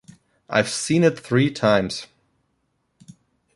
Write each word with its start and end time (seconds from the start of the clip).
I've 0.49 0.67
seen 0.67 1.03
it 1.03 1.19
three 1.19 1.51
times. 1.51 2.07